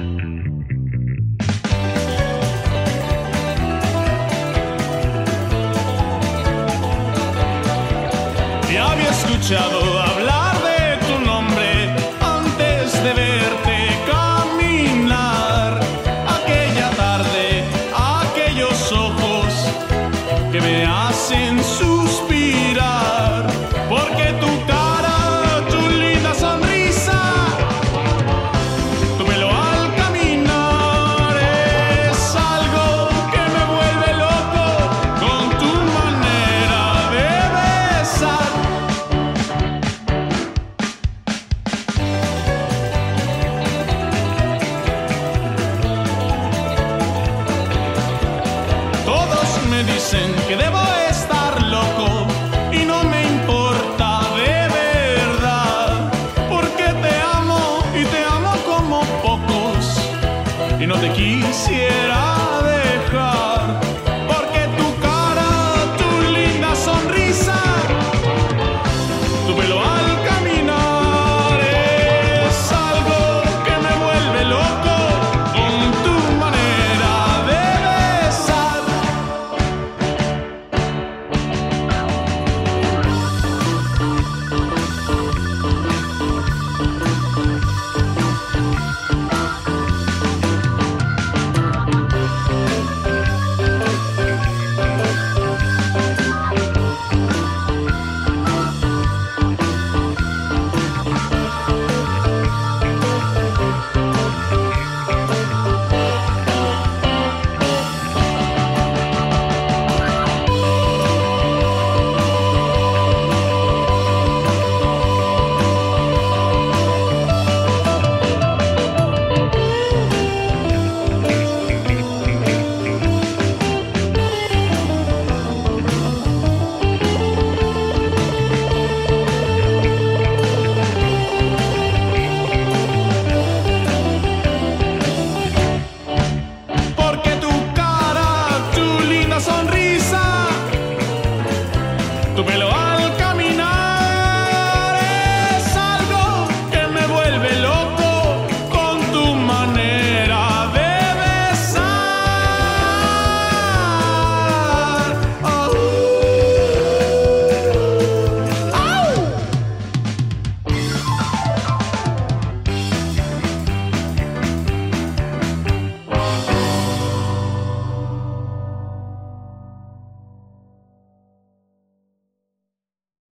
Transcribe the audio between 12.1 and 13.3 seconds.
antes de